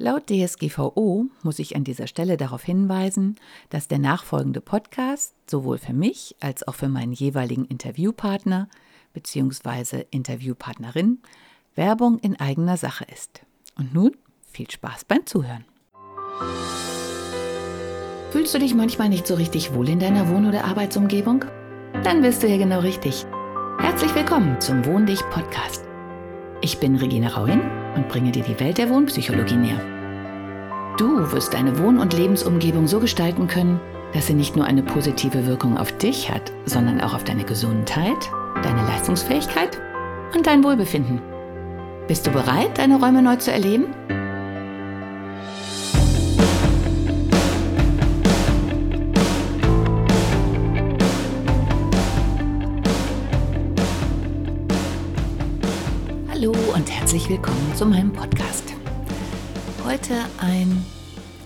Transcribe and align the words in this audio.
Laut 0.00 0.30
DSGVO 0.30 1.26
muss 1.42 1.58
ich 1.58 1.74
an 1.74 1.82
dieser 1.82 2.06
Stelle 2.06 2.36
darauf 2.36 2.62
hinweisen, 2.62 3.34
dass 3.68 3.88
der 3.88 3.98
nachfolgende 3.98 4.60
Podcast 4.60 5.34
sowohl 5.50 5.76
für 5.76 5.92
mich 5.92 6.36
als 6.38 6.66
auch 6.68 6.76
für 6.76 6.88
meinen 6.88 7.12
jeweiligen 7.12 7.64
Interviewpartner 7.64 8.68
bzw. 9.12 10.04
Interviewpartnerin 10.12 11.18
Werbung 11.74 12.20
in 12.20 12.38
eigener 12.38 12.76
Sache 12.76 13.06
ist. 13.12 13.42
Und 13.76 13.92
nun 13.92 14.16
viel 14.46 14.70
Spaß 14.70 15.04
beim 15.04 15.26
Zuhören. 15.26 15.64
Fühlst 18.30 18.54
du 18.54 18.60
dich 18.60 18.74
manchmal 18.76 19.08
nicht 19.08 19.26
so 19.26 19.34
richtig 19.34 19.74
wohl 19.74 19.88
in 19.88 19.98
deiner 19.98 20.28
Wohn- 20.28 20.46
oder 20.46 20.64
Arbeitsumgebung? 20.64 21.44
Dann 22.04 22.22
bist 22.22 22.40
du 22.44 22.46
hier 22.46 22.58
genau 22.58 22.80
richtig. 22.80 23.26
Herzlich 23.80 24.14
willkommen 24.14 24.60
zum 24.60 24.84
Wohn 24.84 25.06
dich 25.06 25.22
Podcast. 25.30 25.87
Ich 26.60 26.80
bin 26.80 26.96
Regina 26.96 27.28
Rauin 27.28 27.60
und 27.94 28.08
bringe 28.08 28.32
dir 28.32 28.42
die 28.42 28.58
Welt 28.58 28.78
der 28.78 28.90
Wohnpsychologie 28.90 29.56
näher. 29.56 29.80
Du 30.98 31.30
wirst 31.30 31.54
deine 31.54 31.78
Wohn- 31.78 31.98
und 31.98 32.12
Lebensumgebung 32.12 32.88
so 32.88 32.98
gestalten 32.98 33.46
können, 33.46 33.80
dass 34.12 34.26
sie 34.26 34.34
nicht 34.34 34.56
nur 34.56 34.64
eine 34.64 34.82
positive 34.82 35.46
Wirkung 35.46 35.78
auf 35.78 35.96
dich 35.98 36.30
hat, 36.32 36.50
sondern 36.64 37.00
auch 37.00 37.14
auf 37.14 37.22
deine 37.22 37.44
Gesundheit, 37.44 38.16
deine 38.64 38.82
Leistungsfähigkeit 38.88 39.78
und 40.34 40.48
dein 40.48 40.64
Wohlbefinden. 40.64 41.20
Bist 42.08 42.26
du 42.26 42.32
bereit, 42.32 42.78
deine 42.78 42.98
Räume 42.98 43.22
neu 43.22 43.36
zu 43.36 43.52
erleben? 43.52 43.86
Hallo 56.40 56.54
und 56.72 56.88
herzlich 56.88 57.28
willkommen 57.28 57.74
zu 57.74 57.84
meinem 57.84 58.12
Podcast. 58.12 58.72
Heute 59.84 60.14
ein 60.38 60.86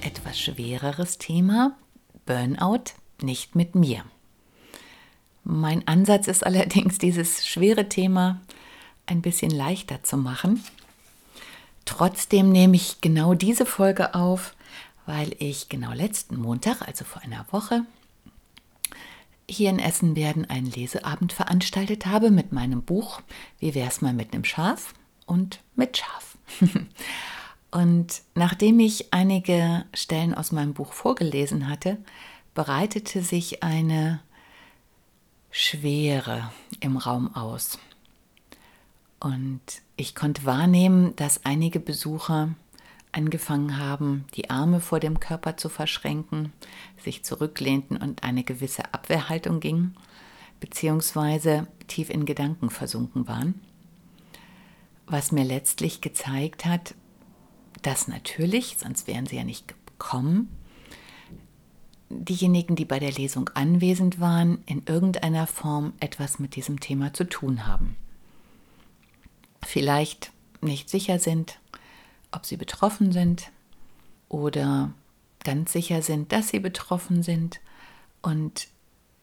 etwas 0.03 0.39
schwereres 0.39 1.17
Thema, 1.17 1.75
Burnout 2.27 2.93
nicht 3.23 3.57
mit 3.57 3.75
mir. 3.75 4.05
Mein 5.45 5.89
Ansatz 5.89 6.29
ist 6.29 6.45
allerdings, 6.45 6.99
dieses 6.99 7.47
schwere 7.47 7.89
Thema 7.89 8.43
ein 9.07 9.23
bisschen 9.23 9.51
leichter 9.51 10.03
zu 10.03 10.19
machen. 10.19 10.63
Trotzdem 11.87 12.53
nehme 12.53 12.77
ich 12.77 13.01
genau 13.01 13.33
diese 13.33 13.65
Folge 13.65 14.15
auf, 14.15 14.55
weil 15.07 15.35
ich 15.39 15.71
genau 15.71 15.95
letzten 15.95 16.37
Montag, 16.37 16.87
also 16.87 17.07
vor 17.07 17.23
einer 17.23 17.47
Woche, 17.51 17.87
hier 19.53 19.71
in 19.71 19.79
Essen 19.79 20.17
werden 20.17 20.49
einen 20.49 20.71
Leseabend 20.71 21.33
veranstaltet 21.33 22.07
habe 22.07 22.31
mit 22.31 22.53
meinem 22.53 22.83
Buch 22.83 23.21
Wie 23.59 23.75
wär's 23.75 24.01
mal 24.01 24.13
mit 24.13 24.33
einem 24.33 24.45
Schaf 24.45 24.95
und 25.27 25.61
mit 25.77 25.99
Schaf. 25.99 26.37
und 27.71 28.23
nachdem 28.35 28.81
ich 28.81 29.13
einige 29.13 29.85
Stellen 29.95 30.35
aus 30.35 30.53
meinem 30.53 30.75
Buch 30.75 30.93
vorgelesen 30.93 31.69
hatte, 31.69 31.99
bereitete 32.55 33.23
sich 33.23 33.63
eine 33.63 34.21
Schwere 35.51 36.51
im 36.81 36.97
Raum 36.97 37.35
aus. 37.35 37.79
Und 39.21 39.61
ich 39.97 40.15
konnte 40.15 40.45
wahrnehmen, 40.45 41.15
dass 41.17 41.45
einige 41.45 41.79
Besucher 41.79 42.55
angefangen 43.13 43.79
haben, 43.79 44.25
die 44.35 44.51
Arme 44.51 44.81
vor 44.81 45.01
dem 45.01 45.21
Körper 45.21 45.57
zu 45.57 45.69
verschränken, 45.69 46.53
sich 46.99 47.23
zurücklehnten 47.25 47.97
und 47.97 48.23
eine 48.25 48.43
gewisse 48.43 48.93
Abwehrhaltung 48.93 49.61
ging, 49.61 49.95
beziehungsweise 50.61 51.67
tief 51.87 52.11
in 52.11 52.25
Gedanken 52.25 52.71
versunken 52.71 53.29
waren. 53.29 53.61
Was 55.07 55.33
mir 55.33 55.45
letztlich 55.45 56.01
gezeigt 56.01 56.65
hat, 56.65 56.95
dass 57.83 58.09
natürlich, 58.09 58.77
sonst 58.79 59.07
wären 59.07 59.27
sie 59.27 59.37
ja 59.37 59.45
nicht 59.45 59.69
gekommen, 59.69 60.49
diejenigen, 62.09 62.77
die 62.77 62.85
bei 62.85 62.99
der 62.99 63.13
Lesung 63.13 63.51
anwesend 63.55 64.21
waren, 64.21 64.63
in 64.67 64.83
irgendeiner 64.87 65.47
Form 65.47 65.93
etwas 66.01 66.39
mit 66.39 66.57
diesem 66.57 66.81
Thema 66.81 67.13
zu 67.13 67.29
tun 67.29 67.67
haben. 67.67 67.97
Vielleicht 69.65 70.31
nicht 70.61 70.89
sicher 70.91 71.19
sind, 71.19 71.59
ob 72.33 72.47
sie 72.47 72.57
betroffen 72.57 73.13
sind 73.13 73.51
oder 74.29 74.93
ganz 75.45 75.73
sicher 75.73 76.03
sind, 76.03 76.33
dass 76.33 76.49
sie 76.49 76.61
betroffen 76.61 77.23
sind 77.23 77.61
und 78.23 78.69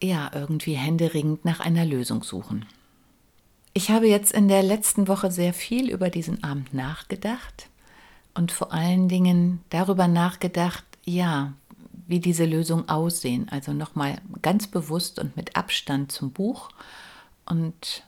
ja, 0.02 0.31
irgendwie 0.34 0.74
händeringend 0.74 1.44
nach 1.46 1.59
einer 1.59 1.86
Lösung 1.86 2.24
suchen. 2.24 2.66
Ich 3.74 3.92
habe 3.92 4.08
jetzt 4.08 4.31
in 4.31 4.47
der 4.47 4.64
letzten 4.64 5.08
Woche 5.08 5.31
sehr 5.31 5.53
viel 5.53 5.90
über 5.90 6.09
diesen 6.09 6.44
Abend 6.44 6.74
nachgedacht 6.74 7.70
und 8.34 8.52
vor 8.52 8.72
allen 8.74 9.09
Dingen 9.09 9.62
darüber 9.70 10.08
nachgedacht, 10.08 10.86
ja, 11.06 11.53
wie 12.08 12.20
diese 12.20 12.46
Lösung 12.46 12.90
aussehen. 12.90 13.47
Also 13.50 13.74
nochmal 13.74 14.20
ganz 14.41 14.68
bewusst 14.68 15.20
und 15.20 15.36
mit 15.36 15.56
Abstand 15.56 16.12
zum 16.12 16.31
Buch 16.31 16.70
und 17.46 18.03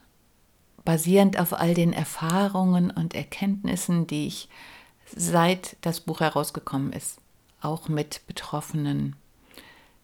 basierend 0.83 1.39
auf 1.39 1.53
all 1.53 1.73
den 1.73 1.93
Erfahrungen 1.93 2.89
und 2.89 3.13
Erkenntnissen, 3.13 4.07
die 4.07 4.27
ich 4.27 4.49
seit 5.15 5.77
das 5.81 6.01
Buch 6.01 6.19
herausgekommen 6.19 6.93
ist, 6.93 7.19
auch 7.61 7.87
mit 7.87 8.21
Betroffenen, 8.27 9.15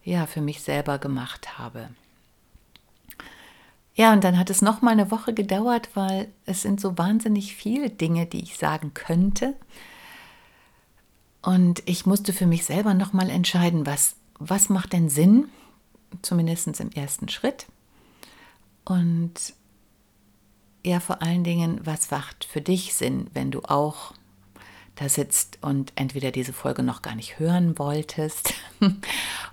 ja, 0.04 0.26
für 0.26 0.40
mich 0.40 0.62
selber 0.62 0.98
gemacht 0.98 1.58
habe. 1.58 1.90
Ja, 3.94 4.12
und 4.12 4.22
dann 4.22 4.38
hat 4.38 4.48
es 4.48 4.62
noch 4.62 4.80
mal 4.80 4.92
eine 4.92 5.10
Woche 5.10 5.34
gedauert, 5.34 5.90
weil 5.94 6.28
es 6.46 6.62
sind 6.62 6.80
so 6.80 6.96
wahnsinnig 6.96 7.56
viele 7.56 7.90
Dinge, 7.90 8.26
die 8.26 8.42
ich 8.42 8.56
sagen 8.56 8.94
könnte. 8.94 9.56
Und 11.42 11.82
ich 11.84 12.06
musste 12.06 12.32
für 12.32 12.46
mich 12.46 12.64
selber 12.64 12.94
noch 12.94 13.12
mal 13.12 13.28
entscheiden, 13.28 13.86
was, 13.86 14.14
was 14.38 14.68
macht 14.68 14.92
denn 14.92 15.08
Sinn, 15.08 15.48
zumindest 16.22 16.78
im 16.78 16.92
ersten 16.92 17.28
Schritt. 17.28 17.66
Und 18.84 19.34
ja, 20.84 21.00
vor 21.00 21.20
allen 21.20 21.42
Dingen, 21.42 21.80
was 21.84 22.10
macht 22.10 22.44
für 22.44 22.60
dich 22.60 22.94
Sinn, 22.94 23.28
wenn 23.34 23.50
du 23.50 23.62
auch 23.62 24.14
da 24.98 25.08
sitzt 25.08 25.58
und 25.60 25.92
entweder 25.94 26.32
diese 26.32 26.52
Folge 26.52 26.82
noch 26.82 27.02
gar 27.02 27.14
nicht 27.14 27.38
hören 27.38 27.78
wolltest 27.78 28.54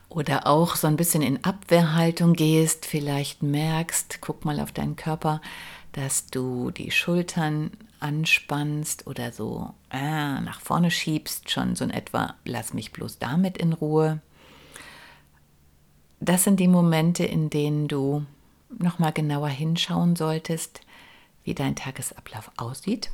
oder 0.10 0.48
auch 0.48 0.76
so 0.76 0.88
ein 0.88 0.98
bisschen 0.98 1.22
in 1.22 1.44
Abwehrhaltung 1.44 2.34
gehst, 2.34 2.86
vielleicht 2.86 3.44
merkst, 3.44 4.20
guck 4.22 4.44
mal 4.44 4.60
auf 4.60 4.72
deinen 4.72 4.96
Körper, 4.96 5.42
dass 5.92 6.28
du 6.28 6.72
die 6.72 6.92
Schultern 6.92 7.72
anspannst 8.00 9.08
oder 9.08 9.32
so 9.32 9.74
äh, 9.92 10.40
nach 10.42 10.62
vorne 10.62 10.90
schiebst, 10.90 11.52
schon 11.52 11.76
so 11.76 11.84
in 11.84 11.92
etwa, 11.92 12.36
lass 12.44 12.74
mich 12.74 12.92
bloß 12.92 13.20
damit 13.20 13.58
in 13.58 13.74
Ruhe. 13.74 14.22
Das 16.20 16.44
sind 16.44 16.60
die 16.60 16.68
Momente, 16.68 17.24
in 17.24 17.50
denen 17.50 17.88
du 17.88 18.26
nochmal 18.70 19.14
genauer 19.14 19.50
hinschauen 19.50 20.16
solltest, 20.16 20.82
wie 21.44 21.54
dein 21.54 21.76
Tagesablauf 21.76 22.52
aussieht 22.58 23.12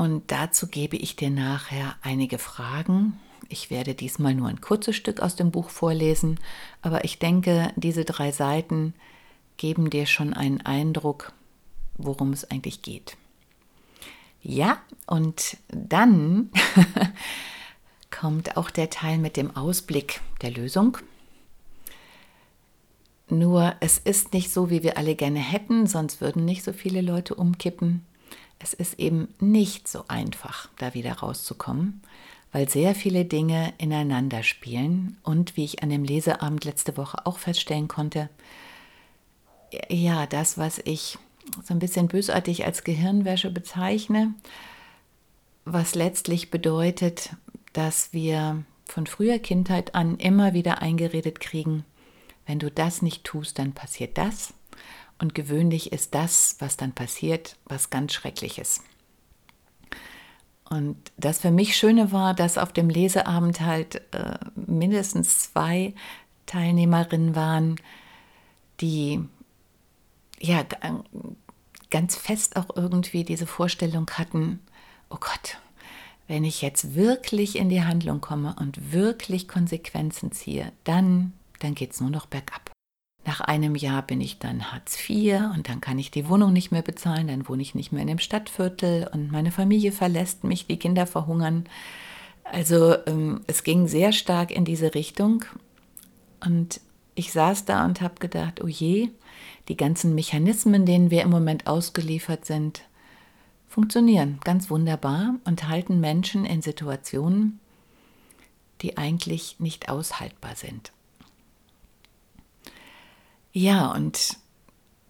und 0.00 0.32
dazu 0.32 0.66
gebe 0.66 0.96
ich 0.96 1.14
dir 1.14 1.28
nachher 1.28 1.94
einige 2.00 2.38
Fragen. 2.38 3.20
Ich 3.50 3.68
werde 3.68 3.94
diesmal 3.94 4.34
nur 4.34 4.48
ein 4.48 4.62
kurzes 4.62 4.96
Stück 4.96 5.20
aus 5.20 5.36
dem 5.36 5.50
Buch 5.50 5.68
vorlesen, 5.68 6.40
aber 6.80 7.04
ich 7.04 7.18
denke, 7.18 7.70
diese 7.76 8.06
drei 8.06 8.32
Seiten 8.32 8.94
geben 9.58 9.90
dir 9.90 10.06
schon 10.06 10.32
einen 10.32 10.62
Eindruck, 10.62 11.34
worum 11.98 12.32
es 12.32 12.50
eigentlich 12.50 12.80
geht. 12.80 13.18
Ja, 14.40 14.78
und 15.06 15.58
dann 15.68 16.48
kommt 18.10 18.56
auch 18.56 18.70
der 18.70 18.88
Teil 18.88 19.18
mit 19.18 19.36
dem 19.36 19.54
Ausblick 19.54 20.22
der 20.40 20.50
Lösung. 20.50 20.96
Nur 23.28 23.74
es 23.80 23.98
ist 23.98 24.32
nicht 24.32 24.50
so, 24.50 24.70
wie 24.70 24.82
wir 24.82 24.96
alle 24.96 25.14
gerne 25.14 25.40
hätten, 25.40 25.86
sonst 25.86 26.22
würden 26.22 26.46
nicht 26.46 26.64
so 26.64 26.72
viele 26.72 27.02
Leute 27.02 27.34
umkippen 27.34 28.06
es 28.60 28.74
ist 28.74 29.00
eben 29.00 29.34
nicht 29.40 29.88
so 29.88 30.04
einfach, 30.06 30.68
da 30.78 30.94
wieder 30.94 31.14
rauszukommen, 31.14 32.02
weil 32.52 32.68
sehr 32.68 32.94
viele 32.94 33.24
Dinge 33.24 33.72
ineinander 33.78 34.42
spielen. 34.42 35.16
Und 35.22 35.56
wie 35.56 35.64
ich 35.64 35.82
an 35.82 35.88
dem 35.88 36.04
Leseabend 36.04 36.64
letzte 36.64 36.96
Woche 36.96 37.26
auch 37.26 37.38
feststellen 37.38 37.88
konnte, 37.88 38.28
ja, 39.88 40.26
das, 40.26 40.58
was 40.58 40.78
ich 40.84 41.18
so 41.64 41.72
ein 41.74 41.78
bisschen 41.78 42.08
bösartig 42.08 42.66
als 42.66 42.84
Gehirnwäsche 42.84 43.50
bezeichne, 43.50 44.34
was 45.64 45.94
letztlich 45.94 46.50
bedeutet, 46.50 47.30
dass 47.72 48.12
wir 48.12 48.62
von 48.84 49.06
früher 49.06 49.38
Kindheit 49.38 49.94
an 49.94 50.18
immer 50.18 50.52
wieder 50.52 50.82
eingeredet 50.82 51.40
kriegen, 51.40 51.84
wenn 52.46 52.58
du 52.58 52.70
das 52.70 53.00
nicht 53.00 53.24
tust, 53.24 53.58
dann 53.58 53.72
passiert 53.72 54.18
das 54.18 54.52
und 55.20 55.34
gewöhnlich 55.34 55.92
ist 55.92 56.14
das, 56.14 56.56
was 56.58 56.76
dann 56.76 56.92
passiert, 56.92 57.56
was 57.66 57.90
ganz 57.90 58.12
Schreckliches. 58.12 58.82
Und 60.68 60.96
das 61.16 61.40
für 61.40 61.50
mich 61.50 61.76
Schöne 61.76 62.12
war, 62.12 62.32
dass 62.32 62.56
auf 62.56 62.72
dem 62.72 62.88
Leseabend 62.88 63.60
halt 63.60 64.02
äh, 64.14 64.38
mindestens 64.54 65.52
zwei 65.52 65.94
Teilnehmerinnen 66.46 67.34
waren, 67.34 67.76
die 68.80 69.20
ja 70.40 70.64
ganz 71.90 72.16
fest 72.16 72.56
auch 72.56 72.74
irgendwie 72.74 73.24
diese 73.24 73.46
Vorstellung 73.46 74.08
hatten, 74.12 74.60
oh 75.10 75.18
Gott, 75.18 75.58
wenn 76.28 76.44
ich 76.44 76.62
jetzt 76.62 76.94
wirklich 76.94 77.56
in 77.56 77.68
die 77.68 77.82
Handlung 77.82 78.20
komme 78.20 78.54
und 78.58 78.92
wirklich 78.92 79.48
Konsequenzen 79.48 80.30
ziehe, 80.30 80.72
dann, 80.84 81.32
dann 81.58 81.74
geht 81.74 81.92
es 81.92 82.00
nur 82.00 82.10
noch 82.10 82.26
bergab. 82.26 82.69
Nach 83.26 83.40
einem 83.40 83.74
Jahr 83.74 84.02
bin 84.02 84.20
ich 84.20 84.38
dann 84.38 84.72
Hartz 84.72 84.96
IV 85.08 85.40
und 85.54 85.68
dann 85.68 85.80
kann 85.80 85.98
ich 85.98 86.10
die 86.10 86.28
Wohnung 86.28 86.52
nicht 86.52 86.72
mehr 86.72 86.82
bezahlen, 86.82 87.28
dann 87.28 87.48
wohne 87.48 87.62
ich 87.62 87.74
nicht 87.74 87.92
mehr 87.92 88.02
in 88.02 88.08
dem 88.08 88.18
Stadtviertel 88.18 89.08
und 89.12 89.30
meine 89.30 89.50
Familie 89.52 89.92
verlässt 89.92 90.44
mich, 90.44 90.66
die 90.66 90.78
Kinder 90.78 91.06
verhungern. 91.06 91.64
Also 92.44 92.96
ähm, 93.06 93.42
es 93.46 93.62
ging 93.62 93.86
sehr 93.88 94.12
stark 94.12 94.50
in 94.50 94.64
diese 94.64 94.94
Richtung 94.94 95.44
und 96.44 96.80
ich 97.14 97.32
saß 97.32 97.66
da 97.66 97.84
und 97.84 98.00
habe 98.00 98.14
gedacht, 98.18 98.62
oh 98.64 98.68
je, 98.68 99.10
die 99.68 99.76
ganzen 99.76 100.14
Mechanismen, 100.14 100.86
denen 100.86 101.10
wir 101.10 101.22
im 101.22 101.30
Moment 101.30 101.66
ausgeliefert 101.66 102.46
sind, 102.46 102.82
funktionieren 103.68 104.40
ganz 104.42 104.70
wunderbar 104.70 105.34
und 105.44 105.68
halten 105.68 106.00
Menschen 106.00 106.44
in 106.44 106.62
Situationen, 106.62 107.60
die 108.80 108.96
eigentlich 108.96 109.60
nicht 109.60 109.88
aushaltbar 109.88 110.56
sind. 110.56 110.92
Ja, 113.52 113.90
und 113.92 114.36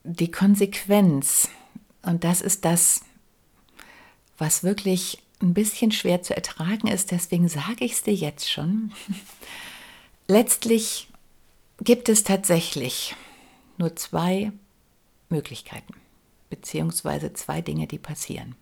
die 0.03 0.31
Konsequenz, 0.31 1.49
und 2.03 2.25
das 2.25 2.41
ist 2.41 2.65
das, 2.65 3.03
was 4.39 4.63
wirklich 4.63 5.23
ein 5.41 5.55
bisschen 5.55 5.93
schwer 5.93 6.23
zu 6.23 6.35
ertragen 6.35 6.87
ist, 6.87 7.11
deswegen 7.11 7.49
sage 7.49 7.85
ich 7.85 7.93
es 7.93 8.03
dir 8.03 8.15
jetzt 8.15 8.51
schon. 8.51 8.93
Letztlich 10.29 11.09
gibt 11.81 12.09
es 12.09 12.25
tatsächlich 12.25 13.15
nur 13.79 13.97
zwei 13.97 14.53
Möglichkeiten, 15.29 15.95
beziehungsweise 16.49 17.33
zwei 17.33 17.61
Dinge, 17.61 17.87
die 17.87 17.99
passieren. 17.99 18.55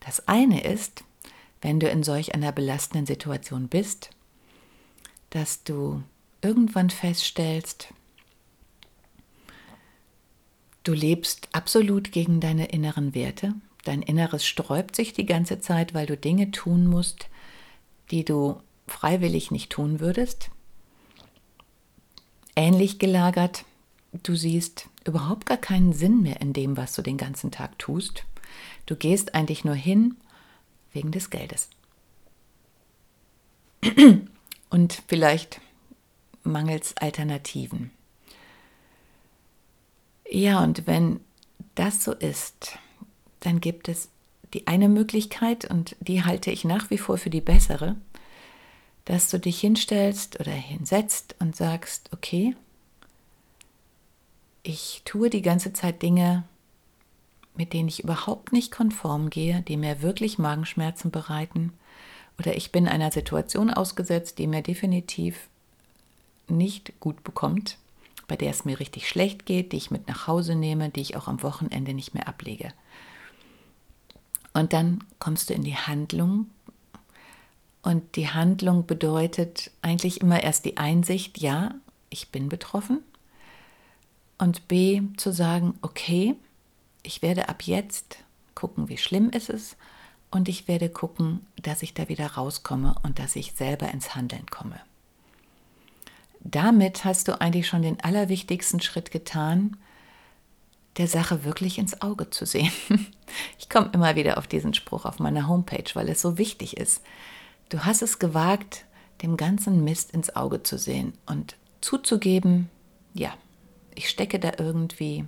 Das 0.00 0.26
eine 0.26 0.62
ist, 0.64 1.04
wenn 1.60 1.78
du 1.78 1.88
in 1.88 2.02
solch 2.02 2.34
einer 2.34 2.52
belastenden 2.52 3.06
Situation 3.06 3.68
bist, 3.68 4.10
dass 5.30 5.62
du 5.62 6.02
irgendwann 6.40 6.90
feststellst, 6.90 7.88
du 10.84 10.92
lebst 10.92 11.48
absolut 11.52 12.12
gegen 12.12 12.40
deine 12.40 12.66
inneren 12.66 13.14
Werte, 13.14 13.54
dein 13.84 14.02
Inneres 14.02 14.46
sträubt 14.46 14.96
sich 14.96 15.12
die 15.12 15.26
ganze 15.26 15.60
Zeit, 15.60 15.94
weil 15.94 16.06
du 16.06 16.16
Dinge 16.16 16.50
tun 16.50 16.86
musst, 16.86 17.28
die 18.10 18.24
du 18.24 18.60
freiwillig 18.86 19.50
nicht 19.50 19.70
tun 19.70 20.00
würdest. 20.00 20.50
Ähnlich 22.54 22.98
gelagert, 22.98 23.64
du 24.22 24.34
siehst 24.34 24.88
überhaupt 25.06 25.46
gar 25.46 25.56
keinen 25.56 25.92
Sinn 25.92 26.22
mehr 26.22 26.40
in 26.40 26.52
dem, 26.52 26.76
was 26.76 26.94
du 26.94 27.02
den 27.02 27.16
ganzen 27.16 27.50
Tag 27.50 27.78
tust. 27.78 28.24
Du 28.86 28.96
gehst 28.96 29.34
eigentlich 29.34 29.64
nur 29.64 29.74
hin 29.74 30.16
wegen 30.92 31.10
des 31.10 31.30
Geldes. 31.30 31.70
Und 34.70 35.02
vielleicht 35.08 35.60
mangels 36.44 36.96
Alternativen. 36.96 37.90
Ja, 40.34 40.64
und 40.64 40.86
wenn 40.86 41.20
das 41.74 42.02
so 42.02 42.12
ist, 42.12 42.78
dann 43.40 43.60
gibt 43.60 43.90
es 43.90 44.08
die 44.54 44.66
eine 44.66 44.88
Möglichkeit, 44.88 45.66
und 45.66 45.94
die 46.00 46.24
halte 46.24 46.50
ich 46.50 46.64
nach 46.64 46.88
wie 46.88 46.96
vor 46.96 47.18
für 47.18 47.28
die 47.28 47.42
bessere, 47.42 47.96
dass 49.04 49.28
du 49.28 49.38
dich 49.38 49.60
hinstellst 49.60 50.40
oder 50.40 50.52
hinsetzt 50.52 51.34
und 51.38 51.54
sagst, 51.54 52.08
okay, 52.14 52.56
ich 54.62 55.02
tue 55.04 55.28
die 55.28 55.42
ganze 55.42 55.74
Zeit 55.74 56.00
Dinge, 56.00 56.44
mit 57.54 57.74
denen 57.74 57.88
ich 57.88 58.02
überhaupt 58.02 58.54
nicht 58.54 58.72
konform 58.72 59.28
gehe, 59.28 59.60
die 59.60 59.76
mir 59.76 60.00
wirklich 60.00 60.38
Magenschmerzen 60.38 61.10
bereiten, 61.10 61.74
oder 62.38 62.56
ich 62.56 62.72
bin 62.72 62.88
einer 62.88 63.12
Situation 63.12 63.68
ausgesetzt, 63.68 64.38
die 64.38 64.46
mir 64.46 64.62
definitiv 64.62 65.48
nicht 66.48 66.98
gut 67.00 67.22
bekommt, 67.22 67.76
bei 68.32 68.36
der 68.36 68.48
es 68.48 68.64
mir 68.64 68.80
richtig 68.80 69.10
schlecht 69.10 69.44
geht, 69.44 69.72
die 69.72 69.76
ich 69.76 69.90
mit 69.90 70.08
nach 70.08 70.26
Hause 70.26 70.54
nehme, 70.54 70.88
die 70.88 71.02
ich 71.02 71.16
auch 71.18 71.28
am 71.28 71.42
Wochenende 71.42 71.92
nicht 71.92 72.14
mehr 72.14 72.26
ablege. 72.28 72.72
Und 74.54 74.72
dann 74.72 75.04
kommst 75.18 75.50
du 75.50 75.54
in 75.54 75.64
die 75.64 75.76
Handlung. 75.76 76.46
Und 77.82 78.16
die 78.16 78.30
Handlung 78.30 78.86
bedeutet 78.86 79.70
eigentlich 79.82 80.22
immer 80.22 80.42
erst 80.42 80.64
die 80.64 80.78
Einsicht, 80.78 81.42
ja, 81.42 81.74
ich 82.08 82.30
bin 82.30 82.48
betroffen. 82.48 83.00
Und 84.38 84.66
B, 84.66 85.02
zu 85.18 85.30
sagen, 85.30 85.74
okay, 85.82 86.34
ich 87.02 87.20
werde 87.20 87.50
ab 87.50 87.64
jetzt 87.64 88.16
gucken, 88.54 88.88
wie 88.88 88.96
schlimm 88.96 89.28
ist 89.28 89.50
es. 89.50 89.76
Und 90.30 90.48
ich 90.48 90.68
werde 90.68 90.88
gucken, 90.88 91.46
dass 91.60 91.82
ich 91.82 91.92
da 91.92 92.08
wieder 92.08 92.28
rauskomme 92.28 92.94
und 93.02 93.18
dass 93.18 93.36
ich 93.36 93.52
selber 93.52 93.90
ins 93.90 94.14
Handeln 94.14 94.46
komme. 94.46 94.80
Damit 96.44 97.04
hast 97.04 97.28
du 97.28 97.40
eigentlich 97.40 97.68
schon 97.68 97.82
den 97.82 98.00
allerwichtigsten 98.00 98.80
Schritt 98.80 99.10
getan, 99.10 99.76
der 100.96 101.06
Sache 101.06 101.44
wirklich 101.44 101.78
ins 101.78 102.02
Auge 102.02 102.30
zu 102.30 102.46
sehen. 102.46 102.72
Ich 103.58 103.70
komme 103.70 103.88
immer 103.94 104.14
wieder 104.14 104.36
auf 104.36 104.46
diesen 104.46 104.74
Spruch 104.74 105.06
auf 105.06 105.18
meiner 105.18 105.48
Homepage, 105.48 105.90
weil 105.94 106.10
es 106.10 106.20
so 106.20 106.36
wichtig 106.36 106.76
ist. 106.76 107.02
Du 107.70 107.86
hast 107.86 108.02
es 108.02 108.18
gewagt, 108.18 108.84
dem 109.22 109.38
ganzen 109.38 109.82
Mist 109.84 110.10
ins 110.10 110.36
Auge 110.36 110.62
zu 110.62 110.76
sehen 110.76 111.14
und 111.24 111.56
zuzugeben, 111.80 112.68
ja, 113.14 113.32
ich 113.94 114.10
stecke 114.10 114.38
da 114.38 114.52
irgendwie, 114.58 115.24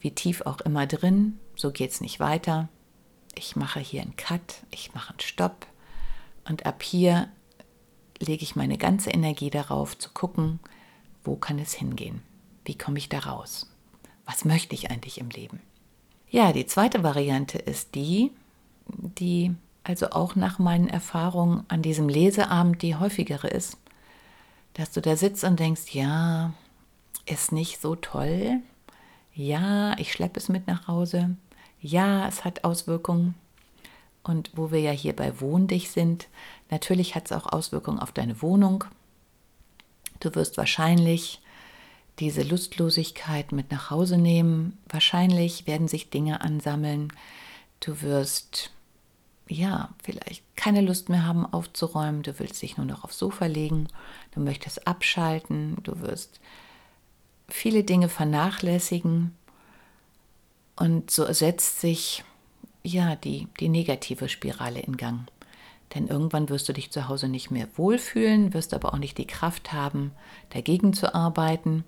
wie 0.00 0.12
tief 0.12 0.40
auch 0.42 0.62
immer 0.62 0.86
drin, 0.86 1.38
so 1.56 1.72
geht 1.72 1.90
es 1.90 2.00
nicht 2.00 2.20
weiter. 2.20 2.70
Ich 3.34 3.54
mache 3.54 3.80
hier 3.80 4.00
einen 4.00 4.16
Cut, 4.16 4.62
ich 4.70 4.94
mache 4.94 5.10
einen 5.10 5.20
Stopp 5.20 5.66
und 6.48 6.64
ab 6.64 6.82
hier 6.82 7.28
lege 8.20 8.42
ich 8.42 8.56
meine 8.56 8.78
ganze 8.78 9.10
Energie 9.10 9.50
darauf 9.50 9.98
zu 9.98 10.10
gucken, 10.10 10.60
wo 11.24 11.36
kann 11.36 11.58
es 11.58 11.74
hingehen? 11.74 12.22
Wie 12.64 12.76
komme 12.76 12.98
ich 12.98 13.08
da 13.08 13.20
raus? 13.20 13.70
was 14.30 14.44
möchte 14.44 14.74
ich 14.74 14.90
eigentlich 14.90 15.18
im 15.18 15.28
Leben? 15.28 15.60
Ja, 16.28 16.52
die 16.52 16.66
zweite 16.66 17.02
Variante 17.02 17.58
ist 17.58 17.96
die, 17.96 18.30
die 18.86 19.52
also 19.82 20.10
auch 20.10 20.36
nach 20.36 20.60
meinen 20.60 20.88
Erfahrungen 20.88 21.64
an 21.66 21.82
diesem 21.82 22.08
Leseabend 22.08 22.80
die 22.82 22.94
häufigere 22.94 23.48
ist, 23.48 23.76
dass 24.74 24.92
du 24.92 25.00
da 25.00 25.16
sitzt 25.16 25.42
und 25.42 25.58
denkst, 25.58 25.92
ja, 25.92 26.52
ist 27.26 27.50
nicht 27.50 27.80
so 27.80 27.96
toll. 27.96 28.60
Ja, 29.34 29.98
ich 29.98 30.12
schleppe 30.12 30.38
es 30.38 30.48
mit 30.48 30.68
nach 30.68 30.86
Hause. 30.86 31.36
Ja, 31.80 32.28
es 32.28 32.44
hat 32.44 32.62
Auswirkungen. 32.62 33.34
Und 34.22 34.50
wo 34.54 34.70
wir 34.70 34.80
ja 34.80 34.90
hier 34.90 35.14
bei 35.14 35.40
Wohndich 35.40 35.90
sind, 35.90 36.28
natürlich 36.70 37.14
hat 37.14 37.26
es 37.26 37.32
auch 37.32 37.46
Auswirkungen 37.46 37.98
auf 37.98 38.12
deine 38.12 38.42
Wohnung. 38.42 38.84
Du 40.20 40.34
wirst 40.34 40.58
wahrscheinlich 40.58 41.40
diese 42.18 42.42
Lustlosigkeit 42.42 43.52
mit 43.52 43.70
nach 43.70 43.90
Hause 43.90 44.18
nehmen. 44.18 44.76
Wahrscheinlich 44.88 45.66
werden 45.66 45.88
sich 45.88 46.10
Dinge 46.10 46.42
ansammeln. 46.42 47.12
Du 47.80 48.02
wirst 48.02 48.70
ja, 49.50 49.90
vielleicht 50.02 50.44
keine 50.56 50.80
Lust 50.80 51.08
mehr 51.08 51.26
haben 51.26 51.44
aufzuräumen, 51.44 52.22
du 52.22 52.38
willst 52.38 52.62
dich 52.62 52.76
nur 52.76 52.86
noch 52.86 53.04
aufs 53.04 53.18
Sofa 53.18 53.46
legen, 53.46 53.88
du 54.32 54.40
möchtest 54.40 54.86
abschalten, 54.86 55.76
du 55.82 56.00
wirst 56.00 56.40
viele 57.48 57.82
Dinge 57.82 58.08
vernachlässigen 58.08 59.34
und 60.76 61.10
so 61.10 61.30
setzt 61.32 61.80
sich 61.80 62.24
ja 62.82 63.16
die, 63.16 63.48
die 63.58 63.68
negative 63.68 64.28
Spirale 64.28 64.80
in 64.80 64.96
Gang. 64.96 65.30
Denn 65.94 66.06
irgendwann 66.06 66.48
wirst 66.48 66.68
du 66.68 66.72
dich 66.72 66.90
zu 66.90 67.08
Hause 67.08 67.28
nicht 67.28 67.50
mehr 67.50 67.66
wohlfühlen, 67.74 68.54
wirst 68.54 68.74
aber 68.74 68.94
auch 68.94 68.98
nicht 68.98 69.18
die 69.18 69.26
Kraft 69.26 69.72
haben, 69.72 70.12
dagegen 70.50 70.92
zu 70.92 71.14
arbeiten 71.14 71.84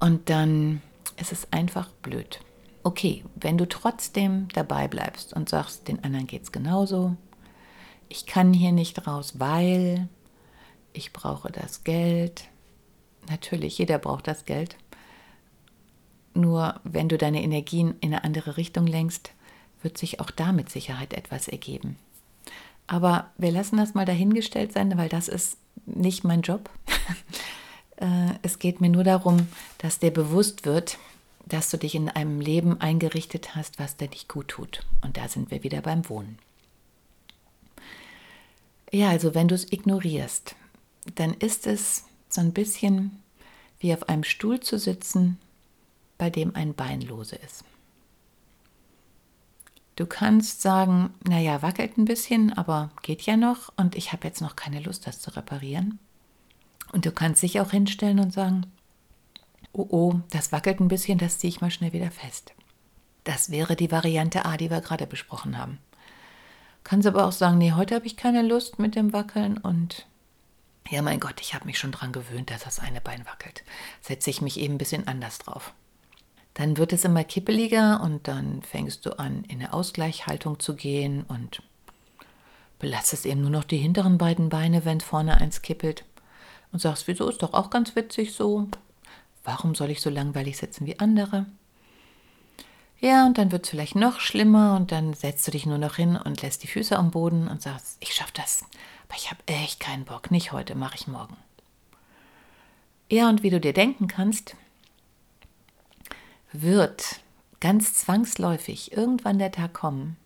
und 0.00 0.28
dann 0.28 0.82
ist 1.16 1.30
es 1.30 1.52
einfach 1.52 1.88
blöd. 2.02 2.40
Okay, 2.82 3.22
wenn 3.36 3.58
du 3.58 3.68
trotzdem 3.68 4.48
dabei 4.54 4.88
bleibst 4.88 5.34
und 5.34 5.48
sagst, 5.48 5.86
den 5.86 6.02
anderen 6.02 6.26
geht 6.26 6.42
es 6.42 6.50
genauso, 6.50 7.16
ich 8.08 8.26
kann 8.26 8.52
hier 8.52 8.72
nicht 8.72 9.06
raus, 9.06 9.34
weil 9.38 10.08
ich 10.92 11.12
brauche 11.12 11.50
das 11.50 11.84
Geld. 11.84 12.44
Natürlich, 13.30 13.78
jeder 13.78 13.98
braucht 13.98 14.26
das 14.26 14.44
Geld. 14.44 14.76
Nur 16.34 16.80
wenn 16.82 17.08
du 17.08 17.16
deine 17.16 17.42
Energien 17.42 17.94
in 18.00 18.12
eine 18.12 18.24
andere 18.24 18.56
Richtung 18.56 18.86
lenkst, 18.86 19.32
wird 19.82 19.98
sich 19.98 20.20
auch 20.20 20.30
da 20.30 20.52
mit 20.52 20.70
Sicherheit 20.70 21.14
etwas 21.14 21.48
ergeben. 21.48 21.96
Aber 22.86 23.30
wir 23.38 23.50
lassen 23.50 23.76
das 23.76 23.94
mal 23.94 24.04
dahingestellt 24.04 24.72
sein, 24.72 24.96
weil 24.98 25.08
das 25.08 25.28
ist 25.28 25.56
nicht 25.86 26.24
mein 26.24 26.42
Job. 26.42 26.70
Äh, 27.96 28.32
es 28.40 28.58
geht 28.58 28.80
mir 28.80 28.88
nur 28.88 29.04
darum, 29.04 29.46
dass 29.78 29.98
dir 29.98 30.10
bewusst 30.10 30.64
wird, 30.64 30.98
dass 31.44 31.70
du 31.70 31.76
dich 31.76 31.94
in 31.94 32.08
einem 32.08 32.40
Leben 32.40 32.80
eingerichtet 32.80 33.54
hast, 33.54 33.78
was 33.78 33.96
dir 33.98 34.08
nicht 34.08 34.28
gut 34.28 34.48
tut. 34.48 34.84
Und 35.02 35.18
da 35.18 35.28
sind 35.28 35.50
wir 35.50 35.62
wieder 35.62 35.82
beim 35.82 36.08
Wohnen. 36.08 36.38
Ja, 38.90 39.10
also 39.10 39.34
wenn 39.34 39.46
du 39.46 39.54
es 39.54 39.70
ignorierst, 39.70 40.56
dann 41.14 41.34
ist 41.34 41.66
es 41.66 42.04
so 42.28 42.40
ein 42.40 42.52
bisschen 42.52 43.22
wie 43.78 43.92
auf 43.92 44.08
einem 44.08 44.24
Stuhl 44.24 44.58
zu 44.58 44.78
sitzen, 44.78 45.38
bei 46.18 46.30
dem 46.30 46.56
ein 46.56 46.74
Bein 46.74 47.02
lose 47.02 47.36
ist. 47.36 47.62
Du 49.96 50.06
kannst 50.06 50.62
sagen, 50.62 51.12
naja, 51.26 51.60
wackelt 51.60 51.98
ein 51.98 52.06
bisschen, 52.06 52.52
aber 52.52 52.90
geht 53.02 53.22
ja 53.22 53.36
noch 53.36 53.72
und 53.76 53.94
ich 53.94 54.12
habe 54.12 54.26
jetzt 54.26 54.40
noch 54.40 54.56
keine 54.56 54.80
Lust, 54.80 55.06
das 55.06 55.20
zu 55.20 55.36
reparieren. 55.36 55.98
Und 56.92 57.04
du 57.04 57.12
kannst 57.12 57.42
dich 57.42 57.60
auch 57.60 57.70
hinstellen 57.70 58.20
und 58.20 58.32
sagen, 58.32 58.66
oh 59.72 59.86
oh, 59.90 60.20
das 60.30 60.52
wackelt 60.52 60.80
ein 60.80 60.88
bisschen, 60.88 61.18
das 61.18 61.38
ziehe 61.38 61.50
ich 61.50 61.60
mal 61.60 61.70
schnell 61.70 61.92
wieder 61.92 62.10
fest. 62.10 62.52
Das 63.24 63.50
wäre 63.50 63.76
die 63.76 63.90
Variante 63.90 64.44
A, 64.44 64.56
die 64.56 64.70
wir 64.70 64.80
gerade 64.80 65.06
besprochen 65.06 65.58
haben. 65.58 65.78
Kannst 66.84 67.06
aber 67.06 67.26
auch 67.26 67.32
sagen, 67.32 67.58
nee, 67.58 67.72
heute 67.72 67.94
habe 67.94 68.06
ich 68.06 68.16
keine 68.16 68.42
Lust 68.42 68.78
mit 68.78 68.96
dem 68.96 69.12
Wackeln 69.12 69.58
und 69.58 70.06
ja, 70.88 71.00
mein 71.00 71.20
Gott, 71.20 71.40
ich 71.40 71.54
habe 71.54 71.66
mich 71.66 71.78
schon 71.78 71.92
daran 71.92 72.12
gewöhnt, 72.12 72.50
dass 72.50 72.64
das 72.64 72.80
eine 72.80 73.00
Bein 73.00 73.24
wackelt. 73.24 73.62
Setze 74.00 74.30
ich 74.30 74.42
mich 74.42 74.58
eben 74.58 74.74
ein 74.74 74.78
bisschen 74.78 75.06
anders 75.06 75.38
drauf. 75.38 75.72
Dann 76.54 76.76
wird 76.76 76.92
es 76.92 77.04
immer 77.04 77.24
kippeliger 77.24 78.02
und 78.02 78.28
dann 78.28 78.62
fängst 78.62 79.06
du 79.06 79.18
an, 79.18 79.44
in 79.44 79.60
eine 79.60 79.72
Ausgleichhaltung 79.72 80.60
zu 80.60 80.74
gehen 80.74 81.24
und 81.28 81.62
belastest 82.78 83.26
eben 83.26 83.40
nur 83.40 83.50
noch 83.50 83.64
die 83.64 83.78
hinteren 83.78 84.18
beiden 84.18 84.48
Beine, 84.48 84.84
wenn 84.84 85.00
vorne 85.00 85.40
eins 85.40 85.62
kippelt. 85.62 86.04
Und 86.72 86.80
sagst, 86.80 87.06
wieso 87.06 87.28
ist 87.28 87.42
doch 87.42 87.52
auch 87.52 87.70
ganz 87.70 87.96
witzig 87.96 88.34
so? 88.34 88.66
Warum 89.44 89.74
soll 89.74 89.90
ich 89.90 90.00
so 90.00 90.10
langweilig 90.10 90.56
sitzen 90.56 90.86
wie 90.86 90.98
andere? 90.98 91.46
Ja, 93.00 93.26
und 93.26 93.36
dann 93.36 93.50
wird 93.50 93.64
es 93.64 93.70
vielleicht 93.70 93.96
noch 93.96 94.20
schlimmer 94.20 94.76
und 94.76 94.92
dann 94.92 95.12
setzt 95.12 95.46
du 95.46 95.50
dich 95.50 95.66
nur 95.66 95.78
noch 95.78 95.96
hin 95.96 96.16
und 96.16 96.40
lässt 96.40 96.62
die 96.62 96.68
Füße 96.68 96.96
am 96.96 97.10
Boden 97.10 97.48
und 97.48 97.60
sagst, 97.60 97.96
ich 98.00 98.14
schaff 98.14 98.30
das, 98.30 98.64
aber 99.08 99.16
ich 99.16 99.30
habe 99.30 99.40
echt 99.46 99.80
keinen 99.80 100.04
Bock, 100.04 100.30
nicht 100.30 100.52
heute, 100.52 100.76
mache 100.76 100.94
ich 100.94 101.08
morgen. 101.08 101.36
Ja, 103.10 103.28
und 103.28 103.42
wie 103.42 103.50
du 103.50 103.60
dir 103.60 103.72
denken 103.72 104.06
kannst, 104.06 104.54
wird 106.52 107.20
ganz 107.60 107.94
zwangsläufig 107.94 108.92
irgendwann 108.92 109.38
der 109.38 109.52
Tag 109.52 109.72
kommen, 109.72 110.16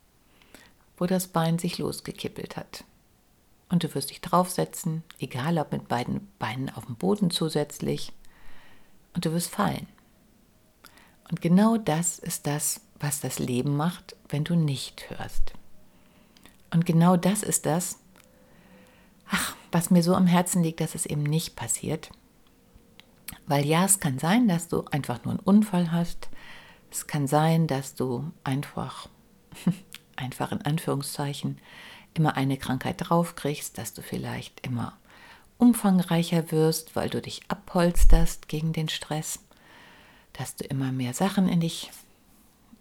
wo 0.96 1.06
das 1.06 1.28
Bein 1.28 1.58
sich 1.58 1.78
losgekippelt 1.78 2.56
hat. 2.56 2.84
Und 3.68 3.84
du 3.84 3.94
wirst 3.94 4.10
dich 4.10 4.20
draufsetzen, 4.20 5.02
egal 5.18 5.58
ob 5.58 5.72
mit 5.72 5.88
beiden 5.88 6.28
Beinen 6.38 6.70
auf 6.70 6.86
dem 6.86 6.96
Boden 6.96 7.30
zusätzlich, 7.30 8.12
und 9.14 9.24
du 9.24 9.32
wirst 9.32 9.50
fallen. 9.50 9.86
Und 11.30 11.40
genau 11.40 11.76
das 11.76 12.18
ist 12.18 12.46
das, 12.46 12.80
was 13.00 13.20
das 13.20 13.38
Leben 13.38 13.76
macht, 13.76 14.14
wenn 14.28 14.44
du 14.44 14.54
nicht 14.54 15.10
hörst. 15.10 15.52
Und 16.70 16.86
genau 16.86 17.16
das 17.16 17.42
ist 17.42 17.66
das, 17.66 17.98
ach, 19.30 19.56
was 19.72 19.90
mir 19.90 20.02
so 20.02 20.14
am 20.14 20.26
Herzen 20.26 20.62
liegt, 20.62 20.80
dass 20.80 20.94
es 20.94 21.06
eben 21.06 21.22
nicht 21.22 21.56
passiert. 21.56 22.10
Weil 23.46 23.64
ja, 23.64 23.84
es 23.84 24.00
kann 24.00 24.18
sein, 24.18 24.48
dass 24.48 24.68
du 24.68 24.84
einfach 24.90 25.24
nur 25.24 25.34
einen 25.34 25.40
Unfall 25.40 25.92
hast. 25.92 26.28
Es 26.90 27.06
kann 27.06 27.26
sein, 27.26 27.66
dass 27.66 27.94
du 27.94 28.30
einfach, 28.44 29.08
einfach 30.16 30.52
in 30.52 30.62
Anführungszeichen, 30.62 31.58
immer 32.14 32.36
eine 32.36 32.56
Krankheit 32.56 32.96
draufkriegst, 32.98 33.76
dass 33.76 33.92
du 33.92 34.02
vielleicht 34.02 34.66
immer 34.66 34.96
umfangreicher 35.58 36.50
wirst, 36.50 36.96
weil 36.96 37.10
du 37.10 37.20
dich 37.20 37.42
abholsterst 37.48 38.48
gegen 38.48 38.72
den 38.72 38.88
Stress 38.88 39.40
dass 40.38 40.56
du 40.56 40.64
immer 40.64 40.92
mehr 40.92 41.14
Sachen 41.14 41.48
in 41.48 41.60
dich, 41.60 41.90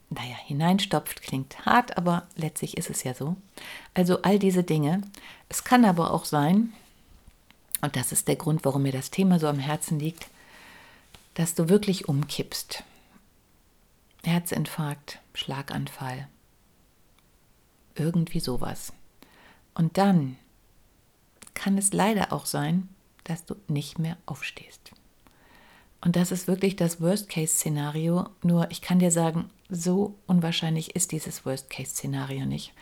naja, 0.10 0.36
hineinstopft, 0.46 1.22
klingt 1.22 1.66
hart, 1.66 1.98
aber 1.98 2.28
letztlich 2.36 2.78
ist 2.78 2.90
es 2.90 3.04
ja 3.04 3.14
so. 3.14 3.36
Also 3.94 4.22
all 4.22 4.40
diese 4.40 4.64
Dinge. 4.64 5.02
Es 5.50 5.64
kann 5.64 5.86
aber 5.86 6.12
auch 6.12 6.26
sein, 6.26 6.74
und 7.82 7.96
das 7.96 8.12
ist 8.12 8.28
der 8.28 8.36
Grund, 8.36 8.66
warum 8.66 8.84
mir 8.84 8.92
das 8.92 9.12
Thema 9.12 9.40
so 9.40 9.48
am 9.48 9.60
Herzen 9.60 10.00
liegt, 10.00 10.28
dass 11.36 11.54
du 11.54 11.70
wirklich 11.70 12.10
umkippst. 12.10 12.84
Herzinfarkt, 14.24 15.20
Schlaganfall, 15.36 16.28
irgendwie 17.94 18.40
sowas. 18.40 18.92
Und 19.76 19.98
dann 19.98 20.38
kann 21.54 21.78
es 21.78 21.94
leider 21.94 22.34
auch 22.34 22.46
sein, 22.46 22.90
dass 23.24 23.46
du 23.46 23.56
nicht 23.68 24.00
mehr 24.00 24.18
aufstehst. 24.26 24.92
Und 26.02 26.16
das 26.16 26.32
ist 26.32 26.48
wirklich 26.48 26.76
das 26.76 27.02
Worst-Case-Szenario. 27.02 28.30
Nur 28.44 28.70
ich 28.72 28.82
kann 28.82 29.00
dir 29.00 29.12
sagen, 29.12 29.50
so 29.70 30.16
unwahrscheinlich 30.28 30.96
ist 30.96 31.12
dieses 31.12 31.46
Worst-Case-Szenario 31.46 32.46
nicht. 32.46 32.74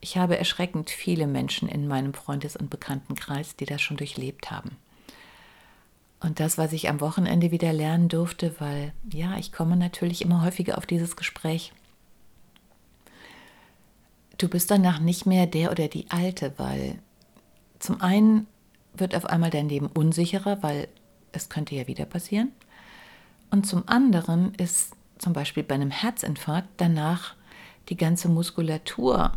Ich 0.00 0.16
habe 0.16 0.38
erschreckend 0.38 0.90
viele 0.90 1.26
Menschen 1.26 1.68
in 1.68 1.88
meinem 1.88 2.14
Freundes- 2.14 2.56
und 2.56 2.68
Bekanntenkreis, 2.68 3.56
die 3.56 3.64
das 3.64 3.80
schon 3.80 3.96
durchlebt 3.96 4.50
haben. 4.50 4.76
Und 6.20 6.40
das, 6.40 6.56
was 6.56 6.72
ich 6.72 6.88
am 6.88 7.00
Wochenende 7.00 7.50
wieder 7.50 7.72
lernen 7.72 8.08
durfte, 8.08 8.54
weil 8.58 8.92
ja, 9.12 9.36
ich 9.36 9.52
komme 9.52 9.76
natürlich 9.76 10.22
immer 10.22 10.42
häufiger 10.42 10.78
auf 10.78 10.86
dieses 10.86 11.16
Gespräch. 11.16 11.72
Du 14.38 14.48
bist 14.48 14.70
danach 14.70 14.98
nicht 14.98 15.26
mehr 15.26 15.46
der 15.46 15.70
oder 15.70 15.88
die 15.88 16.10
Alte, 16.10 16.54
weil 16.56 16.98
zum 17.78 18.00
einen 18.00 18.46
wird 18.94 19.14
auf 19.14 19.26
einmal 19.26 19.50
dein 19.50 19.68
Leben 19.68 19.88
unsicherer, 19.88 20.62
weil 20.62 20.88
es 21.32 21.48
könnte 21.48 21.74
ja 21.74 21.86
wieder 21.86 22.06
passieren. 22.06 22.52
Und 23.50 23.66
zum 23.66 23.86
anderen 23.88 24.54
ist 24.54 24.94
zum 25.18 25.32
Beispiel 25.32 25.62
bei 25.62 25.74
einem 25.74 25.90
Herzinfarkt 25.90 26.68
danach 26.78 27.34
die 27.88 27.96
ganze 27.96 28.28
Muskulatur, 28.28 29.32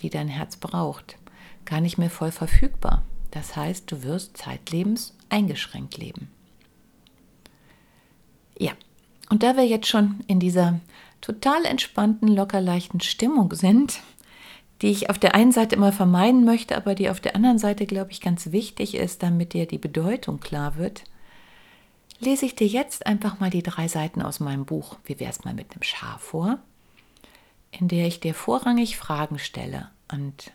die 0.00 0.10
dein 0.10 0.28
Herz 0.28 0.56
braucht, 0.56 1.18
gar 1.64 1.80
nicht 1.80 1.98
mehr 1.98 2.10
voll 2.10 2.30
verfügbar. 2.30 3.02
Das 3.30 3.56
heißt, 3.56 3.90
du 3.90 4.02
wirst 4.02 4.36
zeitlebens 4.36 5.15
eingeschränkt 5.28 5.96
leben. 5.96 6.30
Ja, 8.58 8.72
und 9.28 9.42
da 9.42 9.56
wir 9.56 9.66
jetzt 9.66 9.88
schon 9.88 10.20
in 10.26 10.40
dieser 10.40 10.80
total 11.20 11.64
entspannten, 11.64 12.28
locker 12.28 12.60
leichten 12.60 13.00
Stimmung 13.00 13.52
sind, 13.54 14.00
die 14.82 14.88
ich 14.88 15.10
auf 15.10 15.18
der 15.18 15.34
einen 15.34 15.52
Seite 15.52 15.74
immer 15.74 15.92
vermeiden 15.92 16.44
möchte, 16.44 16.76
aber 16.76 16.94
die 16.94 17.10
auf 17.10 17.20
der 17.20 17.34
anderen 17.34 17.58
Seite, 17.58 17.86
glaube 17.86 18.12
ich, 18.12 18.20
ganz 18.20 18.52
wichtig 18.52 18.94
ist, 18.94 19.22
damit 19.22 19.52
dir 19.52 19.66
die 19.66 19.78
Bedeutung 19.78 20.38
klar 20.40 20.76
wird, 20.76 21.04
lese 22.20 22.46
ich 22.46 22.54
dir 22.54 22.66
jetzt 22.66 23.06
einfach 23.06 23.40
mal 23.40 23.50
die 23.50 23.62
drei 23.62 23.88
Seiten 23.88 24.22
aus 24.22 24.40
meinem 24.40 24.64
Buch 24.64 24.96
Wie 25.04 25.18
wär's 25.20 25.44
mal 25.44 25.54
mit 25.54 25.72
einem 25.72 25.82
Schaf 25.82 26.20
vor, 26.20 26.58
in 27.70 27.88
der 27.88 28.06
ich 28.06 28.20
dir 28.20 28.34
vorrangig 28.34 28.96
Fragen 28.96 29.38
stelle. 29.38 29.90
Und 30.12 30.52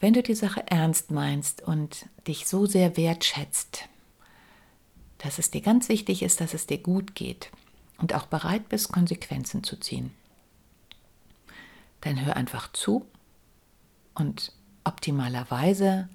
wenn 0.00 0.14
du 0.14 0.22
die 0.22 0.34
Sache 0.34 0.64
ernst 0.66 1.10
meinst 1.10 1.62
und 1.62 2.06
dich 2.26 2.48
so 2.48 2.66
sehr 2.66 2.96
wertschätzt, 2.96 3.88
dass 5.18 5.38
es 5.38 5.50
dir 5.50 5.60
ganz 5.60 5.88
wichtig 5.90 6.22
ist, 6.22 6.40
dass 6.40 6.54
es 6.54 6.66
dir 6.66 6.78
gut 6.78 7.14
geht 7.14 7.50
und 7.98 8.14
auch 8.14 8.26
bereit 8.26 8.68
bist, 8.70 8.90
Konsequenzen 8.90 9.62
zu 9.62 9.76
ziehen, 9.76 10.10
dann 12.00 12.24
hör 12.24 12.36
einfach 12.36 12.72
zu 12.72 13.06
und 14.14 14.52
optimalerweise 14.84 16.08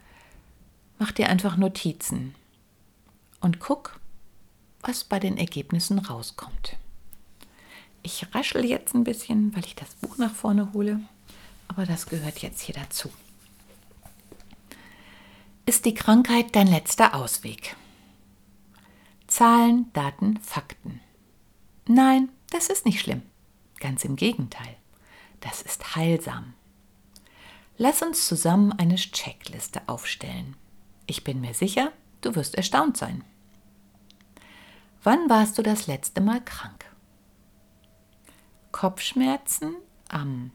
mach 0.98 1.12
dir 1.12 1.30
einfach 1.30 1.56
Notizen 1.56 2.34
und 3.40 3.60
guck, 3.60 4.00
was 4.82 5.04
bei 5.04 5.20
den 5.20 5.38
Ergebnissen 5.38 6.00
rauskommt. 6.00 6.78
Ich 8.02 8.34
raschel 8.34 8.66
jetzt 8.66 8.96
ein 8.96 9.04
bisschen, 9.04 9.56
weil 9.56 9.66
ich 9.66 9.76
das 9.76 9.94
Buch 9.96 10.18
nach 10.18 10.34
vorne 10.34 10.74
hole, 10.74 11.00
aber 11.68 11.86
das 11.86 12.08
gehört 12.08 12.40
jetzt 12.40 12.62
hier 12.62 12.76
dazu. 12.76 13.12
Ist 15.68 15.86
die 15.86 15.96
Krankheit 15.96 16.56
dein 16.56 16.68
letzter 16.68 17.16
Ausweg? 17.16 17.76
Zahlen, 19.26 19.92
Daten, 19.94 20.38
Fakten. 20.38 21.02
Nein, 21.88 22.30
das 22.52 22.68
ist 22.68 22.86
nicht 22.86 23.00
schlimm. 23.00 23.24
Ganz 23.80 24.06
im 24.06 24.16
Gegenteil. 24.16 24.76
Das 25.42 25.64
ist 25.64 25.96
heilsam. 25.96 26.54
Lass 27.78 28.04
uns 28.04 28.28
zusammen 28.28 28.74
eine 28.74 28.96
Checkliste 28.96 29.82
aufstellen. 29.88 30.56
Ich 31.08 31.24
bin 31.24 31.42
mir 31.42 31.56
sicher, 31.56 31.92
du 32.22 32.36
wirst 32.36 32.54
erstaunt 32.54 32.98
sein. 32.98 33.24
Wann 35.02 35.30
warst 35.32 35.58
du 35.58 35.64
das 35.64 35.88
letzte 35.88 36.22
Mal 36.22 36.44
krank? 36.44 36.86
Kopfschmerzen 38.72 39.76
am. 40.10 40.52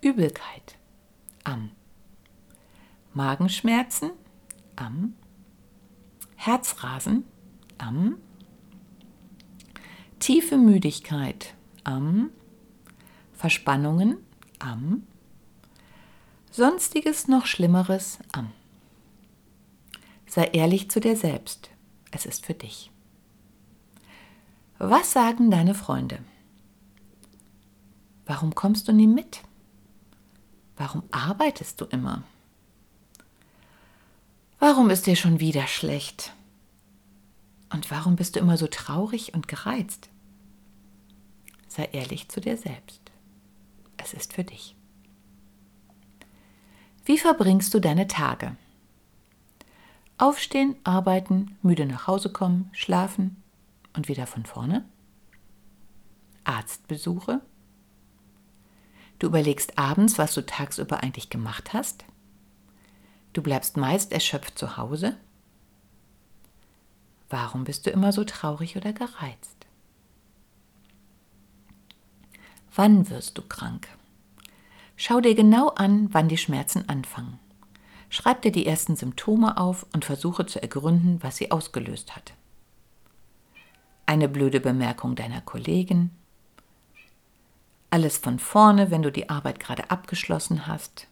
Übelkeit 0.00 0.76
am. 1.42 1.72
Magenschmerzen 3.14 4.10
am. 4.76 5.14
Herzrasen 6.34 7.24
am. 7.78 8.16
Tiefe 10.18 10.56
Müdigkeit 10.58 11.54
am. 11.84 12.30
Verspannungen 13.32 14.18
am. 14.58 15.06
Sonstiges 16.50 17.28
noch 17.28 17.46
Schlimmeres 17.46 18.18
am. 18.32 18.50
Sei 20.26 20.46
ehrlich 20.46 20.90
zu 20.90 21.00
dir 21.00 21.16
selbst. 21.16 21.70
Es 22.10 22.26
ist 22.26 22.46
für 22.46 22.54
dich. 22.54 22.90
Was 24.78 25.12
sagen 25.12 25.50
deine 25.50 25.74
Freunde? 25.74 26.18
Warum 28.26 28.54
kommst 28.54 28.88
du 28.88 28.92
nie 28.92 29.06
mit? 29.06 29.42
Warum 30.76 31.04
arbeitest 31.12 31.80
du 31.80 31.84
immer? 31.84 32.24
Warum 34.66 34.88
ist 34.88 35.06
dir 35.06 35.14
schon 35.14 35.40
wieder 35.40 35.66
schlecht? 35.66 36.32
Und 37.70 37.90
warum 37.90 38.16
bist 38.16 38.34
du 38.34 38.40
immer 38.40 38.56
so 38.56 38.66
traurig 38.66 39.34
und 39.34 39.46
gereizt? 39.46 40.08
Sei 41.68 41.84
ehrlich 41.92 42.30
zu 42.30 42.40
dir 42.40 42.56
selbst. 42.56 43.02
es 43.98 44.14
ist 44.14 44.32
für 44.32 44.42
dich. 44.42 44.74
Wie 47.04 47.18
verbringst 47.18 47.74
du 47.74 47.78
deine 47.78 48.08
Tage? 48.08 48.56
Aufstehen, 50.16 50.76
arbeiten, 50.82 51.58
müde 51.60 51.84
nach 51.84 52.06
Hause 52.06 52.32
kommen, 52.32 52.70
schlafen 52.72 53.36
und 53.94 54.08
wieder 54.08 54.26
von 54.26 54.46
vorne? 54.46 54.86
Arztbesuche? 56.44 57.42
Du 59.18 59.26
überlegst 59.26 59.78
abends, 59.78 60.16
was 60.16 60.32
du 60.32 60.40
tagsüber 60.46 61.02
eigentlich 61.02 61.28
gemacht 61.28 61.74
hast? 61.74 62.06
Du 63.34 63.42
bleibst 63.42 63.76
meist 63.76 64.12
erschöpft 64.12 64.56
zu 64.56 64.76
Hause? 64.76 65.16
Warum 67.28 67.64
bist 67.64 67.84
du 67.84 67.90
immer 67.90 68.12
so 68.12 68.22
traurig 68.22 68.76
oder 68.76 68.92
gereizt? 68.92 69.66
Wann 72.76 73.10
wirst 73.10 73.36
du 73.36 73.42
krank? 73.42 73.88
Schau 74.96 75.20
dir 75.20 75.34
genau 75.34 75.68
an, 75.70 76.14
wann 76.14 76.28
die 76.28 76.38
Schmerzen 76.38 76.88
anfangen. 76.88 77.40
Schreib 78.08 78.42
dir 78.42 78.52
die 78.52 78.66
ersten 78.66 78.94
Symptome 78.94 79.56
auf 79.56 79.84
und 79.92 80.04
versuche 80.04 80.46
zu 80.46 80.62
ergründen, 80.62 81.20
was 81.20 81.36
sie 81.36 81.50
ausgelöst 81.50 82.14
hat. 82.14 82.34
Eine 84.06 84.28
blöde 84.28 84.60
Bemerkung 84.60 85.16
deiner 85.16 85.40
Kollegin. 85.40 86.10
Alles 87.90 88.16
von 88.16 88.38
vorne, 88.38 88.92
wenn 88.92 89.02
du 89.02 89.10
die 89.10 89.28
Arbeit 89.28 89.58
gerade 89.58 89.90
abgeschlossen 89.90 90.68
hast. 90.68 91.08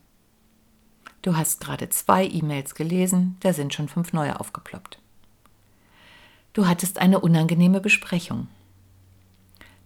Du 1.23 1.37
hast 1.37 1.61
gerade 1.61 1.89
zwei 1.89 2.27
E-Mails 2.27 2.75
gelesen, 2.75 3.37
da 3.41 3.53
sind 3.53 3.73
schon 3.73 3.89
fünf 3.89 4.13
neue 4.13 4.39
aufgeploppt. 4.41 4.99
Du 6.53 6.67
hattest 6.67 6.99
eine 6.99 7.21
unangenehme 7.21 7.81
Besprechung. 7.81 8.49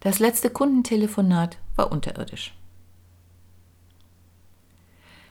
Das 0.00 0.18
letzte 0.18 0.50
Kundentelefonat 0.50 1.58
war 1.76 1.92
unterirdisch. 1.92 2.54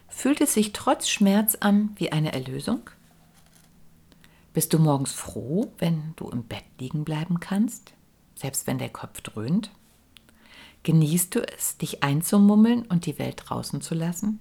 Fühlt 0.07 0.41
es 0.41 0.53
sich 0.53 0.71
trotz 0.74 1.09
Schmerz 1.09 1.55
an 1.55 1.89
wie 1.97 2.12
eine 2.12 2.31
Erlösung? 2.31 2.89
Bist 4.53 4.74
du 4.74 4.79
morgens 4.79 5.12
froh, 5.12 5.74
wenn 5.79 6.13
du 6.15 6.29
im 6.29 6.43
Bett 6.43 6.63
liegen 6.79 7.03
bleiben 7.03 7.39
kannst, 7.41 7.93
selbst 8.35 8.67
wenn 8.67 8.77
der 8.77 8.89
Kopf 8.89 9.21
dröhnt? 9.21 9.71
Genießt 10.83 11.35
du 11.35 11.41
es, 11.41 11.77
dich 11.77 12.03
einzumummeln 12.03 12.83
und 12.83 13.07
die 13.07 13.19
Welt 13.19 13.41
draußen 13.43 13.81
zu 13.81 13.95
lassen? 13.95 14.39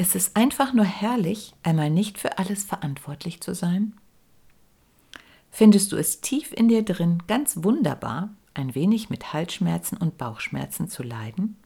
Es 0.00 0.14
ist 0.14 0.36
einfach 0.36 0.72
nur 0.72 0.84
herrlich, 0.84 1.54
einmal 1.64 1.90
nicht 1.90 2.18
für 2.18 2.38
alles 2.38 2.62
verantwortlich 2.62 3.40
zu 3.40 3.52
sein. 3.52 3.94
Findest 5.50 5.90
du 5.90 5.96
es 5.96 6.20
tief 6.20 6.52
in 6.52 6.68
dir 6.68 6.84
drin 6.84 7.24
ganz 7.26 7.64
wunderbar, 7.64 8.30
ein 8.54 8.76
wenig 8.76 9.10
mit 9.10 9.32
Halsschmerzen 9.32 9.98
und 9.98 10.16
Bauchschmerzen 10.16 10.88
zu 10.88 11.02
leiden, 11.02 11.56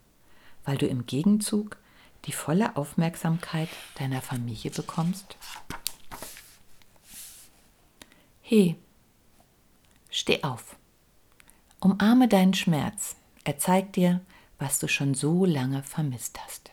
weil 0.65 0.79
du 0.79 0.87
im 0.87 1.05
Gegenzug 1.05 1.77
die 2.25 2.33
volle 2.33 2.75
Aufmerksamkeit 2.77 3.69
deiner 3.99 4.23
Familie 4.23 4.71
bekommst? 4.71 5.37
He, 8.41 8.77
steh 10.09 10.43
auf. 10.43 10.77
Umarme 11.81 12.29
deinen 12.29 12.55
Schmerz. 12.55 13.17
Er 13.45 13.59
zeigt 13.59 13.97
dir, 13.97 14.23
was 14.59 14.79
du 14.79 14.89
schon 14.89 15.13
so 15.13 15.45
lange 15.45 15.83
vermisst 15.83 16.41
hast. 16.43 16.72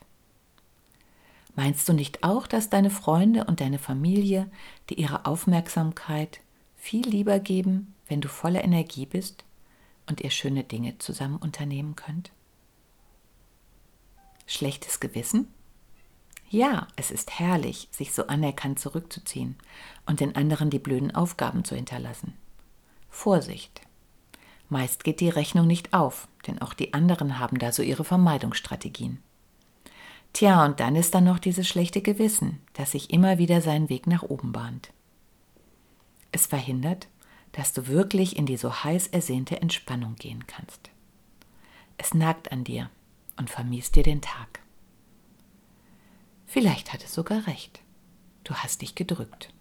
Meinst 1.60 1.90
du 1.90 1.92
nicht 1.92 2.24
auch, 2.24 2.48
dass 2.48 2.70
deine 2.70 2.90
Freunde 2.90 3.44
und 3.44 3.60
deine 3.60 3.80
Familie 3.80 4.50
dir 4.90 4.98
ihre 4.98 5.26
Aufmerksamkeit 5.26 6.40
viel 6.78 7.06
lieber 7.06 7.40
geben, 7.40 7.96
wenn 8.08 8.22
du 8.22 8.30
voller 8.30 8.64
Energie 8.64 9.06
bist 9.06 9.44
und 10.08 10.22
ihr 10.22 10.30
schöne 10.30 10.64
Dinge 10.64 11.00
zusammen 11.00 11.36
unternehmen 11.36 11.98
könnt? 11.98 12.32
Schlechtes 14.48 15.02
Gewissen? 15.02 15.50
Ja, 16.50 16.88
es 16.96 17.12
ist 17.12 17.38
herrlich, 17.38 17.90
sich 17.92 18.14
so 18.14 18.28
anerkannt 18.28 18.80
zurückzuziehen 18.80 19.58
und 20.06 20.22
den 20.22 20.38
anderen 20.38 20.70
die 20.70 20.80
blöden 20.80 21.14
Aufgaben 21.14 21.66
zu 21.66 21.76
hinterlassen. 21.76 22.36
Vorsicht! 23.10 23.82
Meist 24.70 25.04
geht 25.04 25.20
die 25.20 25.28
Rechnung 25.28 25.68
nicht 25.68 25.94
auf, 25.94 26.30
denn 26.48 26.62
auch 26.62 26.74
die 26.74 26.94
anderen 26.94 27.38
haben 27.38 27.60
da 27.60 27.74
so 27.74 27.84
ihre 27.84 28.06
Vermeidungsstrategien. 28.06 29.22
Tja, 30.34 30.66
und 30.66 30.80
dann 30.80 30.96
ist 30.96 31.16
da 31.16 31.22
noch 31.22 31.40
dieses 31.40 31.68
schlechte 31.68 32.02
Gewissen, 32.02 32.62
das 32.74 32.92
sich 32.92 33.12
immer 33.12 33.38
wieder 33.38 33.62
seinen 33.62 33.90
Weg 33.90 34.08
nach 34.08 34.24
oben 34.24 34.52
bahnt. 34.52 34.92
Es 36.32 36.46
verhindert, 36.46 37.08
dass 37.52 37.74
du 37.74 37.88
wirklich 37.88 38.38
in 38.38 38.46
die 38.46 38.58
so 38.58 38.84
heiß 38.84 39.08
ersehnte 39.08 39.62
Entspannung 39.62 40.16
gehen 40.16 40.46
kannst. 40.48 40.92
Es 41.98 42.14
nagt 42.14 42.52
an 42.52 42.64
dir 42.64 42.90
und 43.38 43.50
vermiest 43.50 43.96
dir 43.96 44.04
den 44.04 44.22
Tag. 44.22 44.62
Vielleicht 46.46 46.94
hat 46.94 47.04
es 47.04 47.14
sogar 47.14 47.48
recht. 47.48 47.82
Du 48.44 48.54
hast 48.54 48.82
dich 48.82 48.96
gedrückt. 48.96 49.54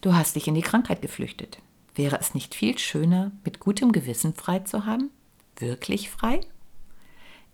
Du 0.00 0.14
hast 0.14 0.36
dich 0.36 0.48
in 0.48 0.54
die 0.54 0.62
Krankheit 0.62 1.02
geflüchtet. 1.02 1.58
Wäre 1.94 2.18
es 2.18 2.34
nicht 2.34 2.54
viel 2.54 2.78
schöner, 2.78 3.32
mit 3.44 3.60
gutem 3.60 3.92
Gewissen 3.92 4.34
frei 4.34 4.60
zu 4.60 4.84
haben? 4.84 5.10
Wirklich 5.56 6.10
frei? 6.10 6.40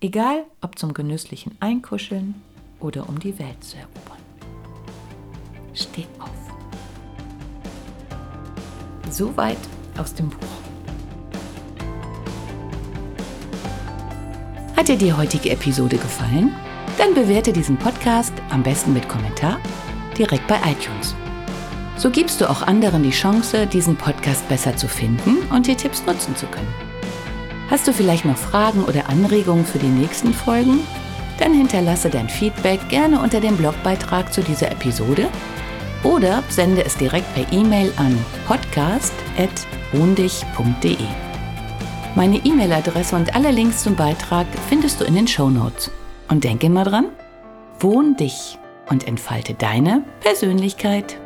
Egal, 0.02 0.46
ob 0.62 0.78
zum 0.78 0.94
genüsslichen 0.94 1.54
Einkuscheln 1.60 2.34
oder 2.80 3.06
um 3.06 3.20
die 3.20 3.38
Welt 3.38 3.62
zu 3.62 3.76
erobern. 3.76 4.16
Steh 5.74 6.06
auf. 6.18 6.30
Soweit 9.10 9.58
aus 9.98 10.14
dem 10.14 10.30
Buch. 10.30 10.38
Hat 14.74 14.88
dir 14.88 14.96
die 14.96 15.12
heutige 15.12 15.50
Episode 15.50 15.98
gefallen? 15.98 16.54
Dann 16.96 17.12
bewerte 17.12 17.52
diesen 17.52 17.76
Podcast 17.76 18.32
am 18.48 18.62
besten 18.62 18.94
mit 18.94 19.06
Kommentar 19.06 19.60
direkt 20.16 20.46
bei 20.46 20.56
iTunes. 20.64 21.14
So 21.98 22.08
gibst 22.08 22.40
du 22.40 22.48
auch 22.48 22.62
anderen 22.62 23.02
die 23.02 23.10
Chance, 23.10 23.66
diesen 23.66 23.96
Podcast 23.96 24.48
besser 24.48 24.74
zu 24.74 24.88
finden 24.88 25.36
und 25.50 25.66
die 25.66 25.74
Tipps 25.74 26.06
nutzen 26.06 26.34
zu 26.36 26.46
können. 26.46 26.89
Hast 27.70 27.86
du 27.86 27.92
vielleicht 27.92 28.24
noch 28.24 28.36
Fragen 28.36 28.82
oder 28.84 29.08
Anregungen 29.08 29.64
für 29.64 29.78
die 29.78 29.86
nächsten 29.86 30.34
Folgen? 30.34 30.80
Dann 31.38 31.54
hinterlasse 31.54 32.10
dein 32.10 32.28
Feedback 32.28 32.80
gerne 32.88 33.20
unter 33.20 33.40
dem 33.40 33.56
Blogbeitrag 33.56 34.32
zu 34.32 34.42
dieser 34.42 34.72
Episode 34.72 35.28
oder 36.02 36.42
sende 36.48 36.84
es 36.84 36.96
direkt 36.96 37.32
per 37.32 37.52
E-Mail 37.52 37.92
an 37.96 38.18
podcast.wohndich.de. 38.48 40.96
Meine 42.16 42.38
E-Mail-Adresse 42.38 43.14
und 43.14 43.36
alle 43.36 43.52
Links 43.52 43.84
zum 43.84 43.94
Beitrag 43.94 44.48
findest 44.68 45.00
du 45.00 45.04
in 45.04 45.14
den 45.14 45.28
Show 45.28 45.48
Notes. 45.48 45.92
Und 46.28 46.42
denke 46.42 46.66
immer 46.66 46.82
dran, 46.82 47.10
wohn 47.78 48.16
dich 48.16 48.58
und 48.88 49.06
entfalte 49.06 49.54
deine 49.54 50.02
Persönlichkeit. 50.20 51.20